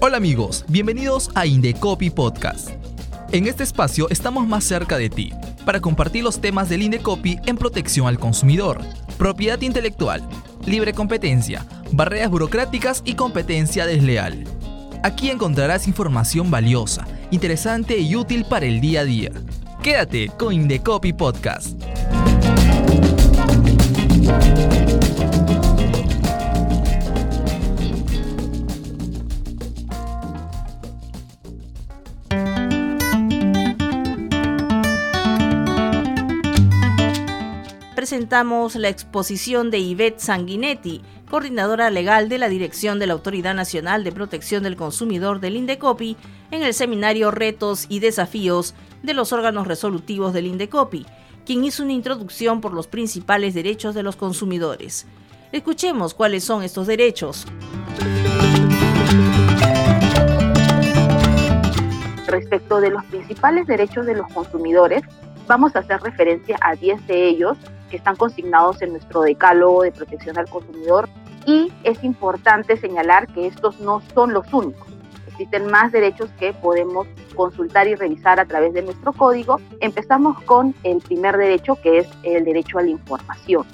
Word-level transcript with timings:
Hola 0.00 0.16
amigos, 0.16 0.64
bienvenidos 0.68 1.30
a 1.34 1.44
Indecopy 1.44 2.10
Podcast. 2.10 2.70
En 3.30 3.46
este 3.46 3.62
espacio 3.62 4.08
estamos 4.08 4.48
más 4.48 4.64
cerca 4.64 4.96
de 4.96 5.10
ti 5.10 5.32
para 5.66 5.80
compartir 5.80 6.24
los 6.24 6.40
temas 6.40 6.68
del 6.70 6.82
Indecopy 6.82 7.38
en 7.46 7.58
protección 7.58 8.06
al 8.06 8.18
consumidor, 8.18 8.80
propiedad 9.18 9.60
intelectual, 9.60 10.22
libre 10.64 10.94
competencia, 10.94 11.66
barreras 11.92 12.30
burocráticas 12.30 13.02
y 13.04 13.14
competencia 13.14 13.84
desleal. 13.84 14.44
Aquí 15.02 15.30
encontrarás 15.30 15.86
información 15.86 16.50
valiosa, 16.50 17.06
interesante 17.30 17.98
y 17.98 18.16
útil 18.16 18.46
para 18.46 18.64
el 18.64 18.80
día 18.80 19.00
a 19.02 19.04
día. 19.04 19.30
Quédate 19.82 20.28
con 20.38 20.54
Indecopy 20.54 21.12
Podcast. 21.12 21.77
Presentamos 38.08 38.74
la 38.74 38.88
exposición 38.88 39.70
de 39.70 39.84
Yvette 39.84 40.18
Sanguinetti, 40.18 41.02
coordinadora 41.28 41.90
legal 41.90 42.30
de 42.30 42.38
la 42.38 42.48
Dirección 42.48 42.98
de 42.98 43.06
la 43.06 43.12
Autoridad 43.12 43.54
Nacional 43.54 44.02
de 44.02 44.12
Protección 44.12 44.62
del 44.62 44.76
Consumidor 44.76 45.40
del 45.40 45.56
INDECOPI, 45.56 46.16
en 46.50 46.62
el 46.62 46.72
seminario 46.72 47.30
Retos 47.30 47.84
y 47.90 48.00
Desafíos 48.00 48.74
de 49.02 49.12
los 49.12 49.34
órganos 49.34 49.66
resolutivos 49.66 50.32
del 50.32 50.46
INDECOPI, 50.46 51.04
quien 51.44 51.66
hizo 51.66 51.82
una 51.82 51.92
introducción 51.92 52.62
por 52.62 52.72
los 52.72 52.86
principales 52.86 53.52
derechos 53.52 53.94
de 53.94 54.02
los 54.02 54.16
consumidores. 54.16 55.06
Escuchemos 55.52 56.14
cuáles 56.14 56.44
son 56.44 56.62
estos 56.62 56.86
derechos. 56.86 57.44
Respecto 62.26 62.80
de 62.80 62.88
los 62.88 63.04
principales 63.04 63.66
derechos 63.66 64.06
de 64.06 64.14
los 64.14 64.32
consumidores, 64.32 65.02
vamos 65.46 65.76
a 65.76 65.80
hacer 65.80 66.00
referencia 66.00 66.56
a 66.62 66.74
10 66.74 67.06
de 67.06 67.28
ellos 67.28 67.58
que 67.88 67.96
están 67.96 68.16
consignados 68.16 68.80
en 68.82 68.92
nuestro 68.92 69.22
decálogo 69.22 69.82
de 69.82 69.92
protección 69.92 70.38
al 70.38 70.48
consumidor 70.48 71.08
y 71.46 71.72
es 71.84 72.04
importante 72.04 72.76
señalar 72.76 73.26
que 73.28 73.46
estos 73.46 73.80
no 73.80 74.02
son 74.14 74.32
los 74.32 74.52
únicos. 74.52 74.86
Existen 75.28 75.70
más 75.70 75.92
derechos 75.92 76.28
que 76.38 76.52
podemos 76.52 77.06
consultar 77.34 77.86
y 77.86 77.94
revisar 77.94 78.40
a 78.40 78.44
través 78.44 78.74
de 78.74 78.82
nuestro 78.82 79.12
código. 79.12 79.60
Empezamos 79.80 80.40
con 80.42 80.74
el 80.82 80.98
primer 80.98 81.36
derecho 81.36 81.76
que 81.76 81.98
es 81.98 82.08
el 82.24 82.44
derecho 82.44 82.78
a 82.78 82.82
la 82.82 82.90
información. 82.90 83.64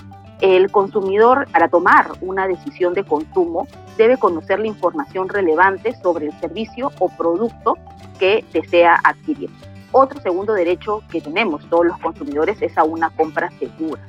El 0.41 0.71
consumidor, 0.71 1.49
para 1.51 1.69
tomar 1.69 2.13
una 2.21 2.47
decisión 2.47 2.93
de 2.93 3.03
consumo, 3.05 3.67
debe 3.97 4.19
conocer 4.19 4.59
la 4.59 4.67
información 4.67 5.29
relevante 5.29 5.97
sobre 6.03 6.27
el 6.27 6.41
servicio 6.41 6.93
o 6.99 7.09
producto 7.09 7.79
que 8.19 8.45
desea 8.53 9.01
adquirir. 9.03 9.51
Otro 9.97 10.21
segundo 10.21 10.55
derecho 10.55 11.05
que 11.09 11.21
tenemos 11.21 11.65
todos 11.71 11.87
los 11.87 11.97
consumidores 11.99 12.61
es 12.61 12.77
a 12.77 12.83
una 12.83 13.11
compra 13.11 13.49
segura. 13.61 14.03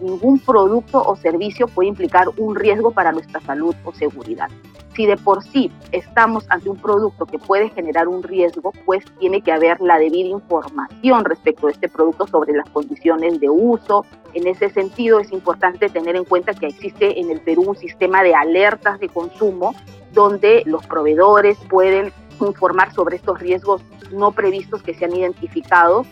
Ningún 0.00 0.38
producto 0.38 1.02
o 1.02 1.16
servicio 1.16 1.66
puede 1.66 1.88
implicar 1.88 2.28
un 2.36 2.54
riesgo 2.54 2.92
para 2.92 3.10
nuestra 3.10 3.40
salud 3.40 3.74
o 3.84 3.92
seguridad. 3.92 4.48
Si 4.94 5.04
de 5.04 5.16
por 5.16 5.42
sí 5.42 5.72
estamos 5.90 6.44
ante 6.48 6.68
un 6.68 6.76
producto 6.76 7.26
que 7.26 7.40
puede 7.40 7.70
generar 7.70 8.06
un 8.06 8.22
riesgo, 8.22 8.72
pues 8.86 9.04
tiene 9.18 9.40
que 9.40 9.50
haber 9.50 9.80
la 9.80 9.98
debida 9.98 10.28
información 10.28 11.24
respecto 11.24 11.66
a 11.66 11.72
este 11.72 11.88
producto 11.88 12.28
sobre 12.28 12.52
las 12.52 12.70
condiciones 12.70 13.40
de 13.40 13.50
uso. 13.50 14.06
En 14.34 14.46
ese 14.46 14.70
sentido, 14.70 15.18
es 15.18 15.32
importante 15.32 15.88
tener 15.88 16.14
en 16.14 16.24
cuenta 16.24 16.54
que 16.54 16.66
existe 16.66 17.18
en 17.18 17.32
el 17.32 17.40
Perú 17.40 17.64
un 17.66 17.76
sistema 17.76 18.22
de 18.22 18.36
alertas 18.36 19.00
de 19.00 19.08
consumo 19.08 19.74
donde 20.12 20.62
los 20.66 20.86
proveedores 20.86 21.58
pueden 21.68 22.12
informar 22.40 22.94
sobre 22.94 23.16
estos 23.16 23.40
riesgos 23.40 23.82
no 24.12 24.32
previstos 24.32 24.82
que 24.82 24.94
se 24.94 25.04
han 25.04 25.14
identificado. 25.14 26.04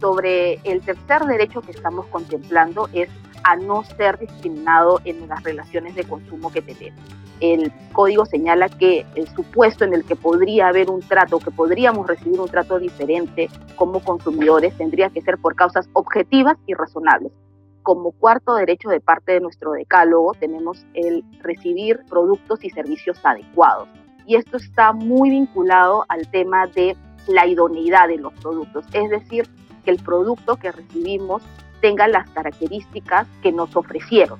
Sobre 0.00 0.60
el 0.64 0.82
tercer 0.82 1.24
derecho 1.24 1.62
que 1.62 1.70
estamos 1.70 2.06
contemplando 2.06 2.88
es 2.92 3.08
a 3.44 3.56
no 3.56 3.82
ser 3.84 4.18
discriminado 4.18 5.00
en 5.04 5.26
las 5.28 5.42
relaciones 5.42 5.94
de 5.94 6.04
consumo 6.04 6.52
que 6.52 6.60
tenemos. 6.60 7.00
El 7.40 7.72
código 7.92 8.26
señala 8.26 8.68
que 8.68 9.06
el 9.14 9.28
supuesto 9.28 9.84
en 9.84 9.94
el 9.94 10.04
que 10.04 10.16
podría 10.16 10.68
haber 10.68 10.90
un 10.90 11.00
trato, 11.00 11.38
que 11.38 11.50
podríamos 11.50 12.06
recibir 12.06 12.40
un 12.40 12.48
trato 12.48 12.78
diferente 12.78 13.48
como 13.76 14.00
consumidores, 14.00 14.76
tendría 14.76 15.10
que 15.10 15.20
ser 15.22 15.38
por 15.38 15.54
causas 15.54 15.88
objetivas 15.92 16.56
y 16.66 16.74
razonables. 16.74 17.32
Como 17.82 18.12
cuarto 18.12 18.54
derecho 18.54 18.88
de 18.88 19.00
parte 19.00 19.32
de 19.32 19.40
nuestro 19.40 19.72
decálogo 19.72 20.32
tenemos 20.34 20.84
el 20.94 21.24
recibir 21.40 22.00
productos 22.08 22.64
y 22.64 22.70
servicios 22.70 23.18
adecuados 23.22 23.88
y 24.26 24.34
esto 24.34 24.56
está 24.56 24.92
muy 24.92 25.30
vinculado 25.30 26.04
al 26.08 26.28
tema 26.30 26.66
de 26.66 26.96
la 27.28 27.46
idoneidad 27.46 28.08
de 28.08 28.18
los 28.18 28.32
productos, 28.34 28.84
es 28.92 29.10
decir, 29.10 29.48
que 29.84 29.90
el 29.90 29.98
producto 29.98 30.56
que 30.56 30.72
recibimos 30.72 31.42
tenga 31.80 32.08
las 32.08 32.28
características 32.30 33.26
que 33.42 33.52
nos 33.52 33.74
ofrecieron. 33.76 34.38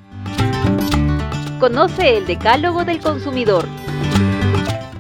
Conoce 1.61 2.19
el 2.19 2.27
decálogo 2.27 2.85
del 2.85 3.01
consumidor. 3.01 3.65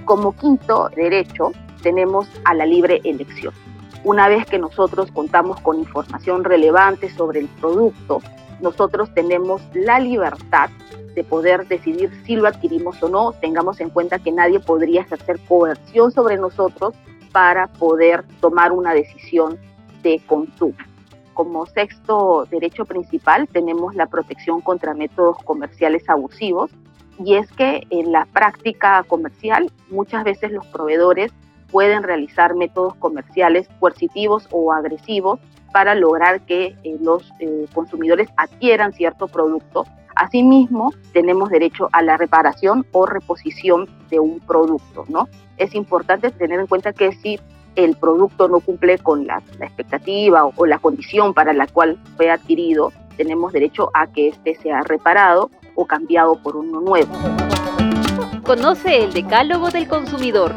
Como 0.04 0.32
quinto 0.36 0.88
derecho 0.94 1.52
tenemos 1.82 2.28
a 2.44 2.54
la 2.54 2.64
libre 2.64 3.00
elección. 3.04 3.52
Una 4.04 4.28
vez 4.28 4.47
que 4.47 4.58
nosotros 4.58 5.10
contamos 5.10 5.60
con 5.60 5.78
información 5.78 6.44
relevante 6.44 7.10
sobre 7.10 7.41
el 7.41 7.48
producto, 7.48 8.20
nosotros 8.60 9.12
tenemos 9.14 9.60
la 9.74 9.98
libertad 9.98 10.70
de 11.14 11.24
poder 11.24 11.66
decidir 11.66 12.10
si 12.24 12.36
lo 12.36 12.47
adquirimos 12.47 13.03
o 13.03 13.08
no. 13.08 13.32
Tengamos 13.32 13.80
en 13.80 13.91
cuenta 13.91 14.18
que 14.18 14.30
nadie 14.30 14.60
podría 14.60 15.00
ejercer 15.00 15.41
coerción 15.48 16.12
sobre 16.12 16.36
nosotros 16.36 16.94
para 17.32 17.66
poder 17.66 18.25
tomar 18.41 18.72
una 18.72 18.92
decisión 18.92 19.59
de 20.03 20.20
consumo. 20.26 20.76
Como 21.34 21.66
sexto 21.66 22.47
derecho 22.50 22.84
principal 22.84 23.47
tenemos 23.48 23.94
la 23.94 24.06
protección 24.06 24.60
contra 24.60 24.94
métodos 24.94 25.36
comerciales 25.44 26.09
abusivos 26.09 26.70
y 27.19 27.34
es 27.34 27.50
que 27.53 27.86
en 27.91 28.12
la 28.12 28.26
práctica 28.26 29.03
comercial 29.06 29.70
muchas 29.91 30.25
veces 30.25 30.53
los 30.53 30.66
proveedores 30.66 31.32
pueden 31.70 32.03
realizar 32.03 32.54
métodos 32.54 32.94
comerciales 32.97 33.69
coercitivos 33.81 34.48
o 34.50 34.72
agresivos 34.72 35.41
para 35.72 35.94
lograr 35.94 36.41
que 36.42 36.76
eh, 36.84 36.97
los 37.00 37.31
eh, 37.41 37.66
consumidores 37.75 38.28
adquieran 38.36 38.92
cierto 38.92 39.28
producto. 39.28 39.84
Asimismo, 40.16 40.94
tenemos 41.12 41.50
derecho 41.50 41.91
a 41.93 42.00
la 42.00 42.16
reparación 42.16 42.87
o 42.93 43.04
reposición 43.04 43.87
de 44.09 44.19
un 44.19 44.41
producto, 44.41 45.04
¿no? 45.09 45.28
Es 45.59 45.75
importante 45.75 46.31
tener 46.31 46.59
en 46.59 46.66
cuenta 46.66 46.94
que 46.94 47.12
si 47.12 47.38
el 47.77 47.97
producto 47.97 48.49
no 48.49 48.60
cumple 48.60 48.99
con 48.99 49.27
la, 49.27 49.43
expectativa 49.60 50.47
o, 50.47 50.66
la 50.66 50.78
condición 50.78 51.34
para 51.34 51.53
la 51.53 51.66
cual 51.66 51.99
fue 52.16 52.31
adquirido, 52.31 52.93
tenemos 53.19 53.53
derecho 53.53 53.91
a 53.93 54.06
que 54.06 54.28
éste 54.28 54.54
sea 54.54 54.81
reparado 54.81 55.50
o 55.75 55.87
cambiado 55.87 56.37
por 56.43 56.56
uno 56.56 56.81
nuevo. 56.81 57.12
Conoce 58.43 59.04
el 59.04 59.12
decálogo 59.12 59.69
del 59.69 59.87
consumidor. 59.87 60.54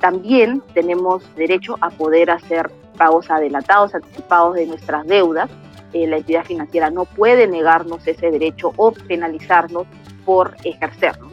También 0.00 0.62
tenemos 0.74 1.22
derecho 1.34 1.76
a 1.80 1.90
poder 1.90 2.30
hacer 2.30 2.70
pagos 2.96 3.30
adelantados, 3.30 3.94
anticipados 3.96 4.54
de 4.54 4.66
nuestras 4.66 5.06
deudas. 5.06 5.50
Eh, 5.92 6.06
la 6.06 6.18
entidad 6.18 6.44
financiera 6.44 6.90
no 6.90 7.04
puede 7.04 7.46
negarnos 7.46 8.06
ese 8.06 8.30
derecho 8.30 8.72
o 8.76 8.92
penalizarnos 8.92 9.86
por 10.24 10.56
ejercerlo. 10.64 11.28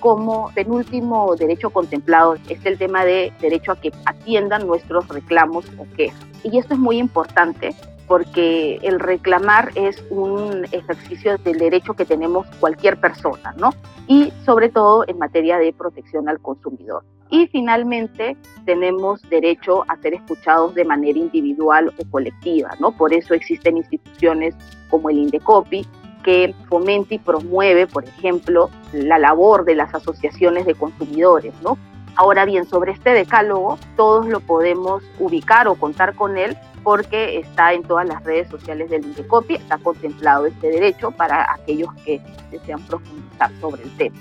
Como 0.00 0.52
penúltimo 0.54 1.34
derecho 1.36 1.70
contemplado 1.70 2.36
es 2.48 2.64
el 2.64 2.78
tema 2.78 3.04
de 3.04 3.32
derecho 3.40 3.72
a 3.72 3.80
que 3.80 3.90
atiendan 4.04 4.66
nuestros 4.66 5.08
reclamos 5.08 5.64
o 5.78 5.86
quejas. 5.96 6.20
Y 6.44 6.58
esto 6.58 6.74
es 6.74 6.80
muy 6.80 6.98
importante 6.98 7.74
porque 8.06 8.78
el 8.82 9.00
reclamar 9.00 9.72
es 9.74 10.02
un 10.10 10.66
ejercicio 10.70 11.38
del 11.38 11.58
derecho 11.58 11.94
que 11.94 12.04
tenemos 12.04 12.46
cualquier 12.60 12.98
persona, 12.98 13.54
¿no? 13.56 13.70
Y 14.06 14.32
sobre 14.44 14.68
todo 14.68 15.04
en 15.08 15.18
materia 15.18 15.58
de 15.58 15.72
protección 15.72 16.28
al 16.28 16.40
consumidor. 16.40 17.02
Y 17.30 17.48
finalmente 17.48 18.36
tenemos 18.64 19.20
derecho 19.28 19.84
a 19.88 19.96
ser 19.96 20.14
escuchados 20.14 20.74
de 20.74 20.84
manera 20.84 21.18
individual 21.18 21.92
o 21.98 22.10
colectiva, 22.10 22.70
¿no? 22.78 22.92
Por 22.92 23.12
eso 23.12 23.34
existen 23.34 23.78
instituciones 23.78 24.54
como 24.90 25.10
el 25.10 25.18
INDECOPI 25.18 25.86
que 26.22 26.54
fomenta 26.68 27.14
y 27.14 27.18
promueve, 27.18 27.86
por 27.86 28.04
ejemplo, 28.04 28.70
la 28.92 29.18
labor 29.18 29.64
de 29.64 29.76
las 29.76 29.94
asociaciones 29.94 30.66
de 30.66 30.74
consumidores, 30.74 31.54
¿no? 31.62 31.78
Ahora 32.16 32.44
bien, 32.44 32.66
sobre 32.66 32.92
este 32.92 33.10
decálogo, 33.10 33.78
todos 33.96 34.26
lo 34.26 34.40
podemos 34.40 35.04
ubicar 35.18 35.68
o 35.68 35.74
contar 35.74 36.14
con 36.14 36.36
él 36.38 36.56
porque 36.82 37.38
está 37.38 37.74
en 37.74 37.82
todas 37.82 38.08
las 38.08 38.24
redes 38.24 38.48
sociales 38.48 38.88
del 38.88 39.04
INDECOPI, 39.04 39.56
está 39.56 39.78
contemplado 39.78 40.46
este 40.46 40.68
derecho 40.68 41.10
para 41.10 41.52
aquellos 41.52 41.92
que 42.04 42.20
desean 42.50 42.80
profundizar 42.82 43.50
sobre 43.60 43.82
el 43.82 43.96
tema. 43.96 44.16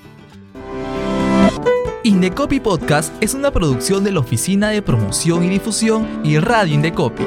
Indecopy 2.05 2.59
Podcast 2.59 3.11
es 3.19 3.33
una 3.33 3.49
producción 3.49 4.03
de 4.03 4.11
la 4.11 4.19
Oficina 4.19 4.69
de 4.69 4.83
Promoción 4.83 5.43
y 5.43 5.49
Difusión 5.49 6.21
y 6.23 6.37
Radio 6.37 6.75
Indecopy. 6.75 7.23